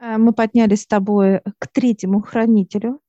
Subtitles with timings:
[0.00, 3.00] Э, мы поднялись с тобой к третьему хранителю,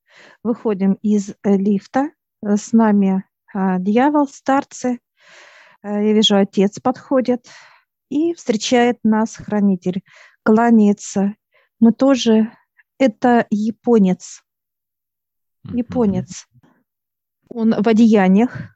[0.43, 2.11] выходим из э, лифта,
[2.42, 3.24] э, с нами
[3.54, 5.00] дьявол, старцы,
[5.82, 7.48] я вижу, отец подходит,
[8.09, 10.04] и встречает нас хранитель,
[10.43, 11.36] кланяется.
[11.80, 12.52] Мы тоже,
[12.98, 14.44] это японец,
[15.72, 16.50] японец.
[17.48, 18.76] Он в одеяниях,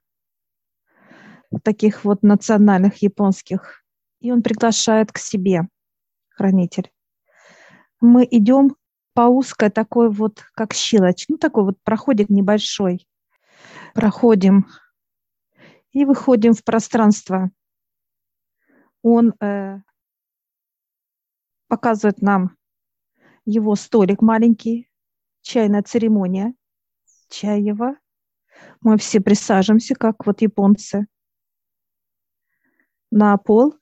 [1.62, 3.84] таких вот национальных японских,
[4.22, 5.68] и он приглашает к себе,
[6.30, 6.90] хранитель
[8.00, 8.76] мы идем
[9.14, 13.08] по узкой такой вот, как щелочь, ну такой вот проходик небольшой.
[13.94, 14.68] Проходим
[15.92, 17.52] и выходим в пространство.
[19.02, 19.80] Он э,
[21.68, 22.56] показывает нам
[23.46, 24.90] его столик маленький,
[25.42, 26.54] чайная церемония,
[27.30, 27.96] чаева.
[28.82, 31.08] Мы все присаживаемся, как вот японцы,
[33.12, 33.76] на пол.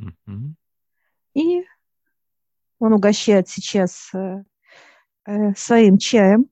[0.00, 0.54] Mm-hmm.
[1.34, 1.64] И
[2.78, 4.42] он угощает сейчас э,
[5.26, 6.46] э, своим чаем.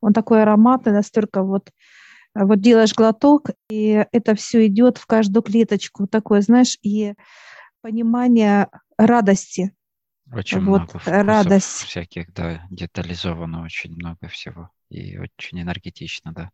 [0.00, 1.70] Он такой ароматный, настолько вот,
[2.34, 7.14] э, вот делаешь глоток, и это все идет в каждую клеточку, такое, знаешь, и
[7.80, 9.74] понимание радости.
[10.32, 11.84] Очень вот, много вкусов радость.
[11.84, 16.50] всяких, да, детализовано очень много всего и очень энергетично, да.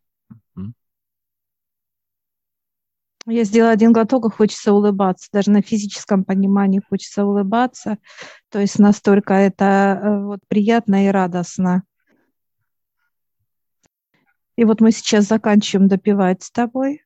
[0.55, 0.73] Угу.
[3.27, 5.29] Я сделала один глоток, и хочется улыбаться.
[5.31, 7.97] Даже на физическом понимании хочется улыбаться.
[8.49, 11.83] То есть настолько это э, вот приятно и радостно.
[14.55, 17.03] И вот мы сейчас заканчиваем допивать с тобой.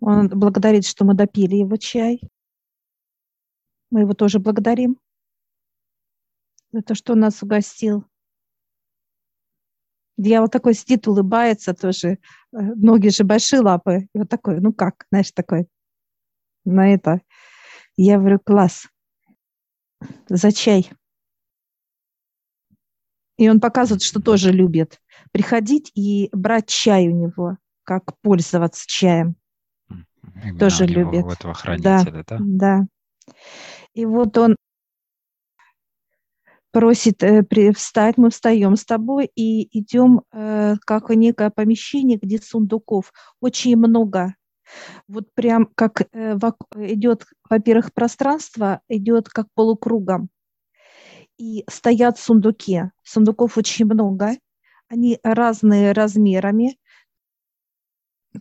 [0.00, 2.20] Он благодарит, что мы допили его чай.
[3.90, 5.00] Мы его тоже благодарим
[6.70, 8.04] за то, что он нас угостил.
[10.16, 12.08] Дьявол такой сидит, улыбается тоже.
[12.08, 12.18] Э,
[12.52, 14.08] ноги же большие лапы.
[14.14, 15.66] И вот такой, ну как, знаешь, такой
[16.64, 17.20] на это.
[17.96, 18.86] Я говорю, класс.
[20.28, 20.90] За чай.
[23.38, 25.00] И он показывает, что тоже любит
[25.32, 29.36] приходить и брать чай у него, как пользоваться чаем.
[30.42, 31.24] Именно тоже любит.
[31.24, 31.38] Вот
[31.78, 32.38] да, да?
[32.40, 32.86] Да.
[33.94, 34.56] И вот он
[36.76, 37.42] просит э,
[37.72, 44.34] встать, мы встаем с тобой и идем э, как некое помещение, где сундуков очень много.
[45.08, 46.36] Вот прям как э,
[46.74, 50.28] идет, во-первых, пространство идет как полукругом.
[51.38, 52.90] И стоят сундуки.
[53.02, 54.32] Сундуков очень много.
[54.88, 56.78] Они разные размерами,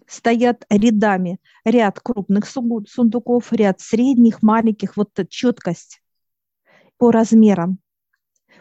[0.07, 1.39] стоят рядами.
[1.63, 4.97] Ряд крупных сундуков, ряд средних, маленьких.
[4.97, 6.01] Вот четкость
[6.97, 7.79] по размерам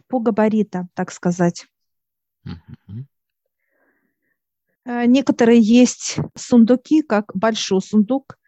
[0.08, 1.66] по габаритам, так сказать.
[2.46, 3.04] Mm-hmm.
[5.06, 8.38] Некоторые есть сундуки, как большой сундук,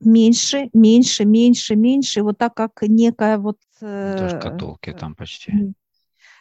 [0.00, 3.58] меньше, меньше, меньше, меньше, вот так как некая вот...
[3.80, 5.74] Э, Тоже шкатулки там почти.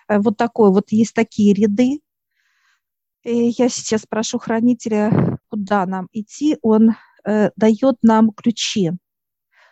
[0.07, 1.99] Э, вот такой, вот есть такие ряды.
[3.23, 6.57] И я сейчас прошу хранителя, куда нам идти.
[6.61, 8.91] Он э, дает нам ключи.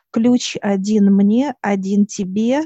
[0.09, 2.61] Ключ один мне, один тебе,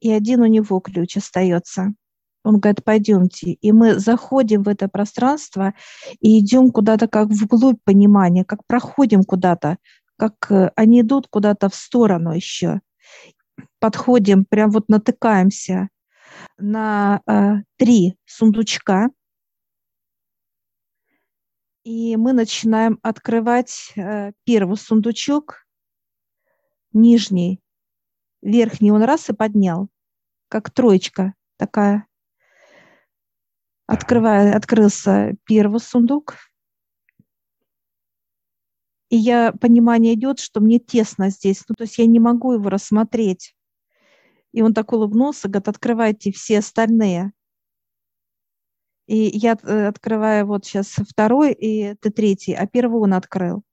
[0.00, 1.94] и один у него ключ остается.
[2.42, 3.52] Он говорит, пойдемте.
[3.52, 5.74] И мы заходим в это пространство
[6.20, 9.76] и идем куда-то как вглубь понимания, как проходим куда-то,
[10.16, 12.80] как э, они идут куда-то в сторону еще.
[13.78, 15.88] Подходим, прям вот натыкаемся
[16.58, 19.10] на э, три сундучка,
[21.84, 25.66] и мы начинаем открывать э, первый сундучок,
[26.92, 27.60] нижний,
[28.42, 29.88] верхний он раз и поднял,
[30.48, 32.06] как троечка такая.
[33.86, 36.36] Открывая, открылся первый сундук,
[39.10, 42.70] и я понимание идет, что мне тесно здесь, ну то есть я не могу его
[42.70, 43.56] рассмотреть.
[44.52, 47.32] И он так улыбнулся, говорит, открывайте все остальные.
[49.06, 53.64] И я э, открываю вот сейчас второй и это третий, а первый он открыл.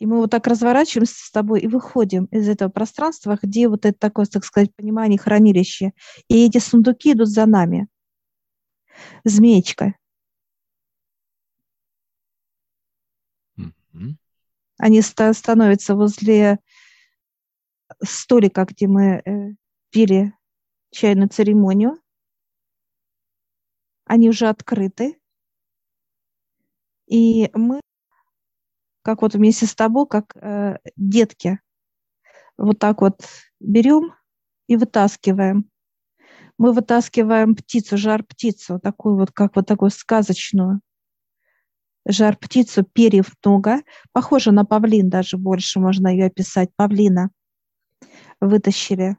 [0.00, 3.98] И мы вот так разворачиваемся с тобой и выходим из этого пространства, где вот это
[3.98, 5.92] такое, так сказать, понимание, хранилище.
[6.26, 7.86] И эти сундуки идут за нами.
[9.24, 9.94] Змеечка.
[13.58, 14.14] Mm-hmm.
[14.78, 16.60] Они ста- становятся возле
[18.02, 19.54] столика, где мы э,
[19.90, 20.32] пили
[20.90, 22.00] чайную церемонию.
[24.06, 25.20] Они уже открыты.
[27.06, 27.80] И мы
[29.02, 31.60] как вот вместе с тобой, как э, детки.
[32.56, 33.20] Вот так вот
[33.60, 34.14] берем
[34.66, 35.70] и вытаскиваем.
[36.58, 40.80] Мы вытаскиваем птицу, жар птицу, такую вот, как вот такую сказочную.
[42.06, 43.82] жар птицу, перьев много,
[44.12, 47.30] похоже на павлин даже больше, можно ее описать, павлина
[48.40, 49.16] вытащили.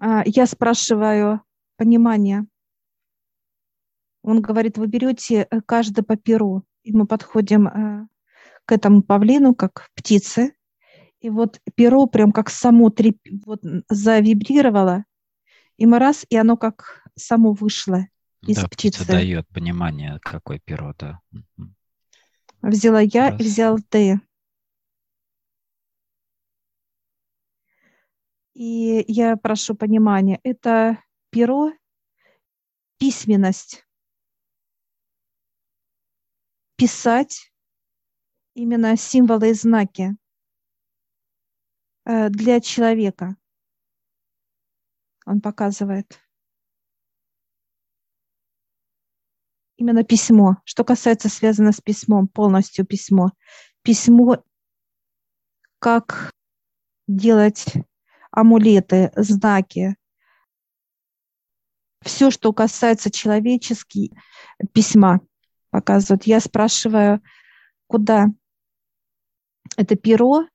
[0.00, 1.42] А, я спрашиваю
[1.76, 2.46] понимание.
[4.22, 8.06] Он говорит, вы берете э, каждый по перу, и мы подходим э,
[8.64, 10.54] к этому павлину, как птицы,
[11.20, 13.18] и вот перо прям как само треп...
[13.44, 15.04] вот, завибрировало,
[15.76, 18.06] и мы раз, и оно как само вышло
[18.46, 19.02] из да, птицы.
[19.02, 21.20] птица дает понимание, какое перо, да.
[22.60, 23.40] Взяла я раз.
[23.40, 24.20] и взял ты.
[28.54, 30.98] И я прошу понимания, это
[31.30, 31.72] перо,
[32.98, 33.86] письменность.
[36.82, 37.52] Писать
[38.54, 40.16] именно символы и знаки
[42.04, 43.36] э, для человека.
[45.24, 46.20] Он показывает.
[49.76, 50.56] Именно письмо.
[50.64, 53.30] Что касается связано с письмом, полностью письмо.
[53.82, 54.42] Письмо,
[55.78, 56.32] как
[57.06, 57.74] делать
[58.32, 59.94] амулеты, знаки,
[62.00, 64.10] все, что касается человеческих
[64.72, 65.20] письма,
[65.72, 66.24] показывают.
[66.24, 67.20] Я спрашиваю,
[67.88, 68.26] куда
[69.76, 70.46] это перо,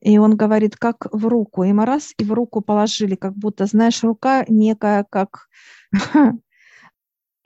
[0.00, 1.62] и он говорит, как в руку.
[1.64, 5.48] И мы раз, и в руку положили, как будто, знаешь, рука некая, как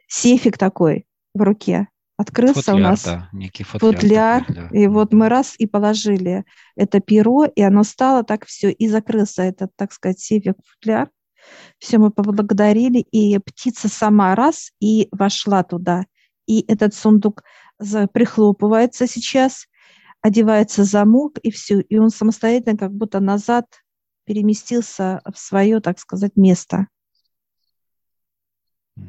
[0.09, 4.69] сейфик такой в руке открылся футляр, у нас да, некий футляр, футляр для...
[4.73, 6.45] и вот мы раз и положили
[6.75, 11.11] это перо, и оно стало так все, и закрылся этот, так сказать, севик футляр.
[11.79, 16.07] Все мы поблагодарили, и птица сама раз и вошла туда.
[16.47, 17.45] И этот сундук
[17.79, 19.67] прихлопывается сейчас,
[20.21, 21.81] одевается замок, и все.
[21.81, 23.67] И он самостоятельно как будто назад
[24.25, 26.89] переместился в свое, так сказать, место.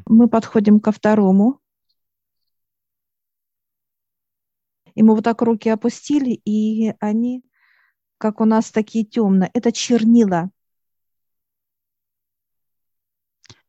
[0.06, 1.62] Мы подходим ко второму
[4.98, 7.44] И мы вот так руки опустили, и они,
[8.18, 10.50] как у нас такие темные, это чернила.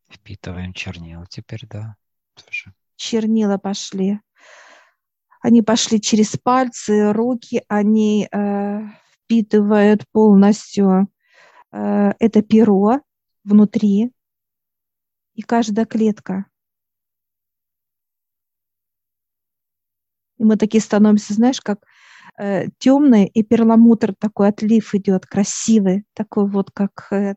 [0.08, 1.96] Впитываем чернила теперь, да.
[2.32, 2.72] Тоже.
[2.98, 4.20] Чернила пошли.
[5.40, 8.80] Они пошли через пальцы, руки, они э,
[9.12, 11.08] впитывают полностью
[11.72, 13.00] э, это перо
[13.44, 14.10] внутри,
[15.34, 16.46] и каждая клетка
[20.38, 21.84] И мы такие становимся, знаешь, как
[22.38, 27.08] э, темные, и перламутр такой отлив идет, красивый, такой вот как...
[27.12, 27.34] Э,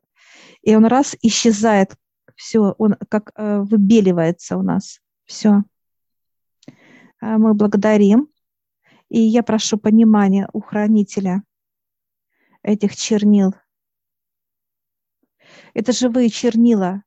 [0.61, 1.95] и он раз исчезает,
[2.35, 5.63] все, он как э, выбеливается у нас, все.
[7.19, 8.29] А мы благодарим.
[9.09, 11.44] И я прошу понимания у хранителя
[12.63, 13.53] этих чернил.
[15.73, 17.03] Это живые чернила,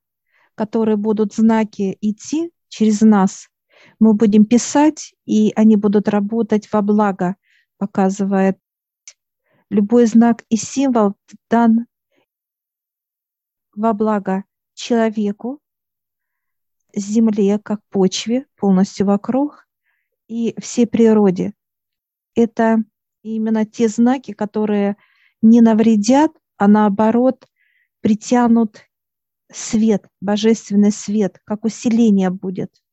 [0.53, 3.49] которые будут знаки идти через нас–
[3.99, 7.35] мы будем писать, и они будут работать во благо,
[7.77, 8.59] показывает
[9.69, 11.15] любой знак и символ
[11.49, 11.87] дан
[13.75, 15.59] во благо человеку,
[16.95, 19.67] земле, как почве, полностью вокруг,
[20.27, 21.53] и всей природе.
[22.35, 22.83] Это
[23.21, 24.97] именно те знаки, которые
[25.41, 27.47] не навредят, а наоборот
[28.01, 28.81] притянут
[29.51, 32.71] свет, божественный свет, как усиление будет–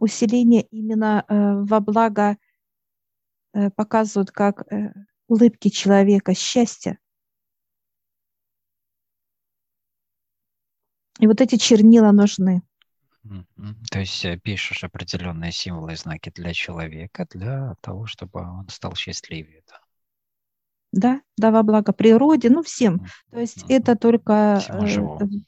[0.00, 2.36] усиление именно э, во благо
[3.52, 4.92] э, показывают как э,
[5.28, 6.98] улыбки человека, счастье.
[11.20, 12.62] И вот эти чернила нужны.
[13.90, 19.62] То есть пишешь определенные символы и знаки для человека, для того, чтобы он стал счастливее.
[19.68, 19.80] Да,
[20.92, 23.06] да, да во благо природе, ну всем.
[23.30, 23.76] То есть mm-hmm.
[23.76, 24.60] это только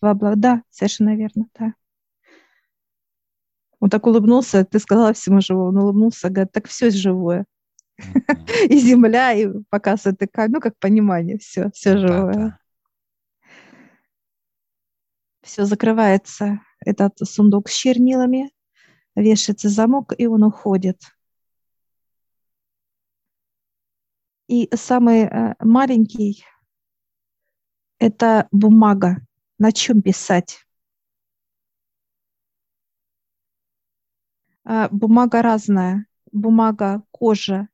[0.00, 0.36] во благо.
[0.36, 1.74] Да, совершенно верно, да.
[3.80, 7.46] Он так улыбнулся, ты сказала всему живому, он улыбнулся, говорит, так все живое.
[8.68, 12.58] И земля, и показывает такая, ну, как понимание, все, все живое.
[15.42, 18.52] Все закрывается, этот сундук с чернилами,
[19.16, 21.02] вешается замок, и он уходит.
[24.46, 26.44] И самый э, маленький–
[27.98, 29.16] это бумага,
[29.58, 30.64] на чем писать.
[34.64, 36.06] А, бумага разная.
[36.30, 37.68] Бумага, кожа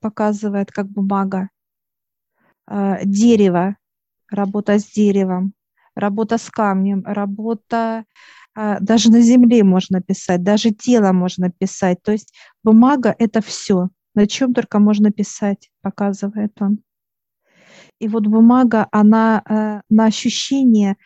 [0.00, 1.50] показывает, как бумага.
[2.66, 3.76] А, дерево,
[4.28, 5.53] работа с деревом,
[5.94, 8.04] работа с камнем, работа
[8.54, 12.02] а, даже на земле можно писать, даже тело можно писать.
[12.02, 12.32] То есть
[12.62, 16.80] бумага– это все, на чем только можно писать, показывает он.
[17.98, 20.96] И вот бумага, она на ощущение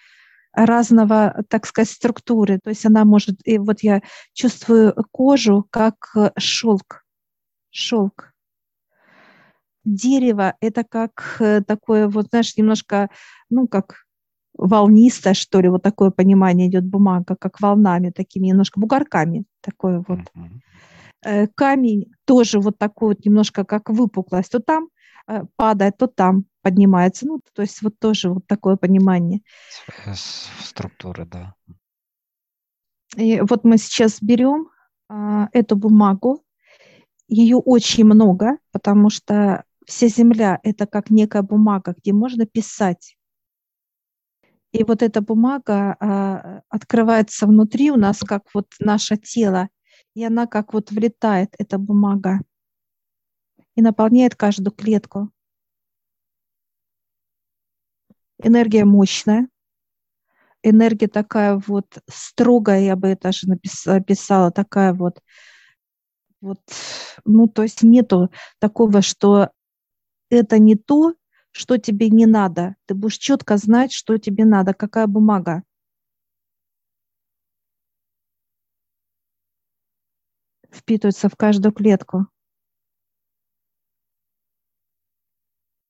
[0.52, 2.58] разного, так сказать, структуры.
[2.62, 4.02] То есть она может, и вот я
[4.32, 7.04] чувствую кожу как шелк,
[7.70, 8.32] шелк.
[9.84, 13.08] Дерево– это как э, такое, вот знаешь, немножко,
[13.48, 14.04] ну, как
[14.58, 20.20] волнистое, что ли, вот такое понимание идет бумага, как волнами, такими немножко бугорками, такое вот.
[21.24, 21.48] Mm-hmm.
[21.54, 24.88] Камень тоже вот такой вот немножко как выпуклость, то там
[25.26, 29.40] э, падает, то там поднимается, ну, то есть вот тоже вот такое понимание.
[30.14, 31.54] Структура, да.
[33.16, 34.68] И вот мы сейчас берем
[35.08, 36.44] а, эту бумагу,
[37.26, 43.17] ее очень много, потому что вся Земля– это как некая бумага, где можно писать.
[44.72, 49.68] И вот эта бумага а, открывается внутри у нас, как вот наше тело,
[50.14, 52.40] и она как вот влетает, эта бумага,
[53.74, 55.30] и наполняет каждую клетку.
[58.42, 59.48] Энергия мощная,
[60.62, 65.20] энергия такая вот строгая, я бы это даже написала, такая вот,
[66.40, 66.60] вот,
[67.24, 69.50] ну, то есть нету такого, что
[70.30, 71.14] это не то,
[71.58, 72.76] что тебе не надо.
[72.86, 75.64] Ты будешь четко знать, что тебе надо, какая бумага.
[80.70, 82.28] Впитывается в каждую клетку.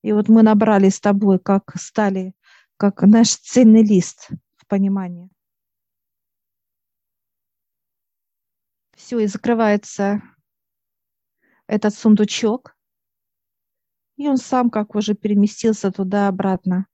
[0.03, 2.33] И вот мы набрали с тобой, как стали,
[2.79, 5.29] как наш цельный лист в понимании.
[8.97, 10.23] Все, и закрывается
[11.67, 12.78] этот сундучок.
[14.19, 16.87] И он сам как уже переместился туда-обратно.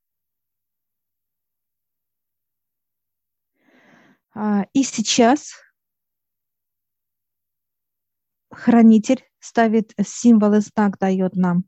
[4.35, 5.54] А, и сейчас
[8.50, 11.64] хранитель ставит символ и знак, дает нам.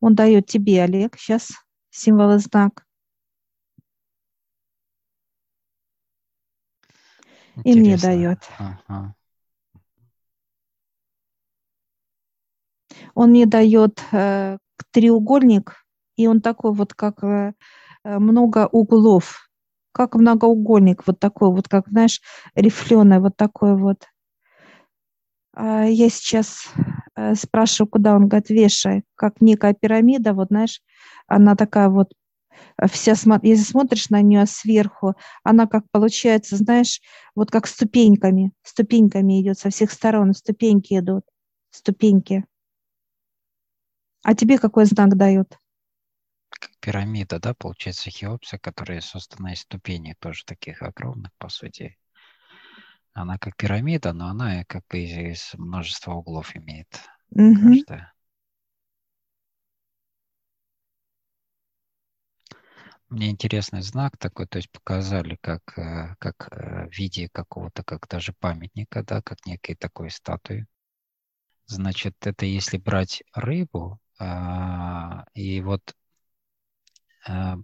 [0.00, 1.52] Он дает тебе, Олег, сейчас
[1.90, 2.84] символ и знак.
[7.54, 7.70] Интересно.
[7.70, 8.38] И мне дает.
[8.58, 9.14] Ага.
[13.14, 14.58] Он мне дает э,
[14.92, 15.74] треугольник,
[16.16, 17.52] и он такой вот, как э,
[18.04, 19.48] э, много углов,
[19.92, 22.20] как многоугольник, вот такой вот, как, знаешь,
[22.54, 24.06] рифленый, вот такой вот.
[25.54, 26.66] А я сейчас
[27.14, 30.80] э, спрашиваю, куда он говорит, вешай, как некая пирамида, вот, знаешь,
[31.26, 32.12] она такая вот
[32.78, 37.00] э, вся, если смотришь на нее сверху, она как получается, знаешь,
[37.34, 41.24] вот как ступеньками, ступеньками идет со всех сторон, ступеньки идут,
[41.70, 42.46] ступеньки.
[44.22, 45.58] А тебе какой знак дают?
[46.48, 51.98] Как пирамида, да, получается, Хеопса, которая создана из ступеней, тоже таких огромных, по сути.
[53.14, 56.88] Она как пирамида, но она как бы из множества углов имеет
[57.30, 57.54] угу.
[57.54, 58.12] каждая.
[63.12, 68.08] Мне интересный знак такой, то есть показали как, э, как э, в виде какого-то, как
[68.08, 70.66] даже памятника, да, как некой такой статуи.
[71.66, 74.00] Значит, это если брать рыбу,
[75.34, 75.94] и вот
[77.24, 77.56] а,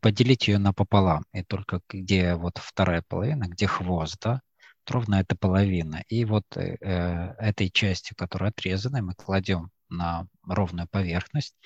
[0.00, 4.40] поделить ее напополам, и только где вот вторая половина, где хвост, да,
[4.86, 6.02] ровно эта половина.
[6.08, 11.56] И вот э, э, этой частью, которая отрезана, мы кладем на ровную поверхность,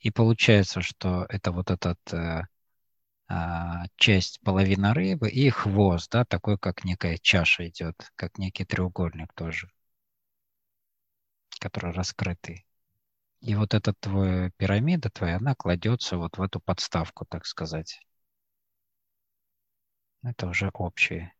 [0.00, 2.42] и получается, что это вот этот э,
[3.28, 3.34] э,
[3.96, 9.68] часть половина рыбы и хвост, да, такой как некая чаша идет, как некий треугольник тоже,
[11.60, 12.64] который раскрытый.
[13.42, 18.00] И вот эта твоя пирамида твоя, она кладется вот в эту подставку, так сказать.
[20.22, 21.34] Это уже общее.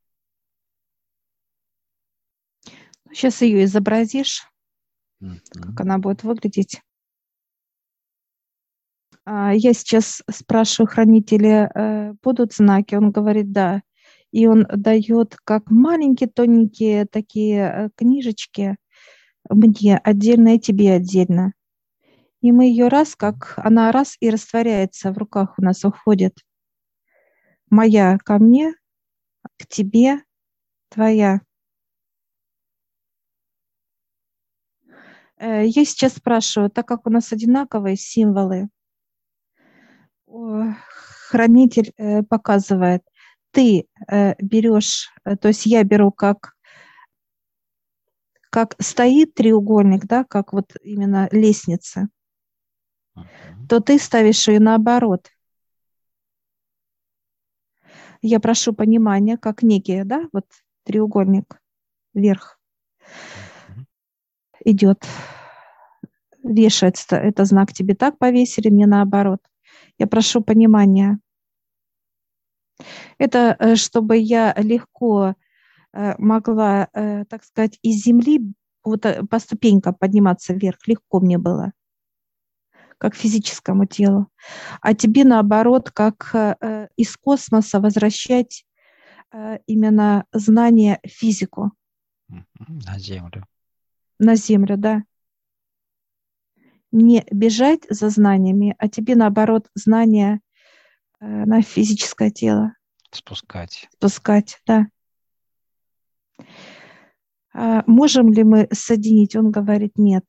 [3.13, 4.49] Сейчас ее изобразишь,
[5.23, 5.39] mm-hmm.
[5.53, 6.81] как она будет выглядеть.
[9.25, 12.97] А, я сейчас спрашиваю хранителя, э, будут знаки?
[12.97, 13.83] Он говорит, да.
[14.33, 18.77] И он дает как маленькие тоненькие такие э, книжечки
[19.49, 21.53] мне отдельно и тебе отдельно.
[22.43, 26.39] И мы ее раз, как она раз и растворяется в руках у нас уходит.
[27.71, 28.75] Моя ко мне,
[29.59, 30.19] к тебе,
[30.89, 31.41] твоя.
[35.39, 38.69] Э, я сейчас спрашиваю, так как у нас одинаковые символы,
[40.27, 43.03] хранитель э, показывает,
[43.53, 46.55] ты э, берешь, то есть я беру как
[48.51, 52.09] как стоит треугольник, да, как вот именно лестница,
[53.69, 55.29] то ты ставишь ее наоборот.
[58.21, 60.47] Я прошу понимания, как некий, да, вот
[60.85, 61.61] треугольник
[62.15, 62.61] вверх
[64.65, 65.05] идет,
[66.43, 69.41] вешается, это знак тебе так повесили, мне наоборот.
[69.99, 71.19] Я прошу понимания.
[73.19, 75.35] Это э, чтобы я легко
[75.93, 78.41] э, могла, э, так сказать, из земли
[78.85, 80.79] вот по ступенькам подниматься вверх.
[80.87, 81.73] Легко мне было,
[83.03, 84.29] как физическому телу.
[84.81, 86.35] А тебе, наоборот, как
[86.97, 88.65] из космоса возвращать
[89.67, 91.73] именно знание физику.
[92.29, 93.45] На Землю.
[94.19, 95.03] На Землю, да.
[96.93, 100.41] Не бежать за знаниями, а тебе, наоборот, знания
[101.23, 102.75] Э, на физическое тело.
[103.13, 103.89] Спускать.
[103.95, 104.89] Спускать, да.
[107.55, 109.37] А можем ли мы соединить?
[109.37, 110.25] Он говорит, нет.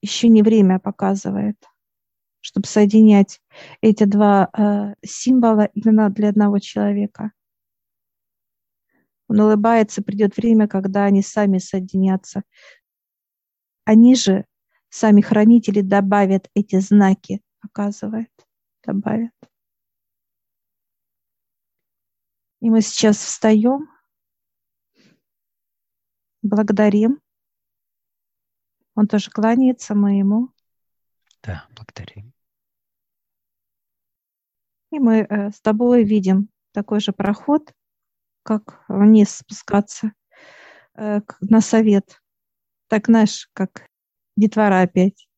[0.00, 1.56] Еще не время показывает,
[2.40, 3.40] чтобы соединять
[3.80, 7.32] эти два э, символа именно для одного человека.
[9.28, 12.44] Он улыбается, придет время, когда они сами соединятся.
[13.84, 14.46] Они же,
[14.88, 18.30] сами хранители, добавят эти знаки показывает,
[18.84, 19.32] добавит.
[22.60, 23.88] И мы сейчас встаем,
[26.42, 27.20] благодарим.
[28.98, 30.48] Он тоже кланяется моему.
[31.44, 32.32] Да, благодарим.
[34.90, 37.72] И мы э, с тобой видим такой же проход,
[38.42, 40.10] как вниз спускаться
[40.96, 42.20] э, на совет.
[42.88, 43.86] Так, знаешь, как
[44.36, 45.28] детвора опять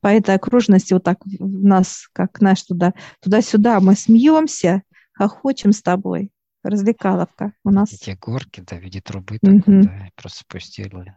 [0.00, 3.80] по этой окружности вот так в нас, как знаешь, туда, туда-сюда.
[3.80, 4.82] Мы смеемся,
[5.14, 6.30] хохочем с тобой.
[6.62, 7.94] Развлекаловка у нас.
[7.94, 9.84] Эти горки, да, в виде трубы, так, угу.
[9.84, 11.14] да, просто спустили.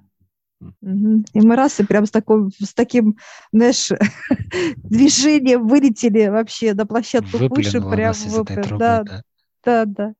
[0.82, 3.18] И мы раз и прям с, такой, с таким,
[3.52, 3.90] знаешь,
[4.84, 8.78] движением вылетели вообще на площадку выше, прям выпрям.
[8.78, 9.22] Да, да,
[9.64, 10.14] да, да.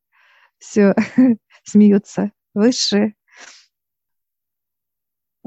[0.58, 0.96] Все,
[1.64, 2.32] смеются.
[2.54, 3.16] Выше,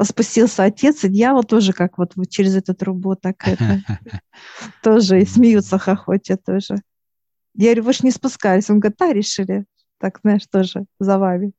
[0.05, 3.81] спустился отец, и дьявол тоже как вот через эту трубу так это,
[4.83, 6.77] тоже и смеются, хохотят тоже.
[7.55, 8.69] Я говорю, вы же не спускались.
[8.69, 9.65] Он говорит, да, решили.
[9.99, 11.53] Так, знаешь, тоже за вами.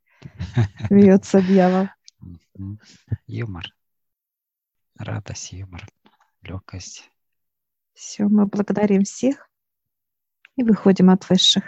[0.88, 1.88] Смеется дьявол.
[3.28, 3.74] Юмор.
[4.98, 5.86] Радость, юмор,
[6.42, 7.12] легкость.
[7.94, 9.50] Все, мы благодарим всех
[10.56, 11.64] и выходим от высших.